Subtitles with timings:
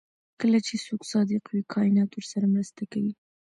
[0.39, 3.11] کله چې څوک صادق وي کائنات ورسره مرسته کوي.